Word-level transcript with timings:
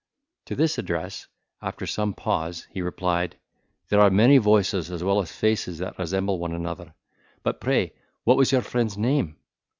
To 0.45 0.55
this 0.55 0.79
address, 0.79 1.27
after 1.61 1.85
some 1.85 2.15
pause, 2.15 2.65
he 2.71 2.81
replied, 2.81 3.35
"There 3.89 3.99
are 4.01 4.09
many 4.09 4.39
voices 4.39 4.89
as 4.89 5.03
well 5.03 5.19
as 5.21 5.31
faces 5.31 5.77
that 5.77 5.99
resemble 5.99 6.39
one 6.39 6.55
another; 6.55 6.95
but, 7.43 7.61
pray, 7.61 7.93
what 8.23 8.35
was 8.37 8.51
your 8.51 8.63
friend's 8.63 8.97
name." 8.97 9.35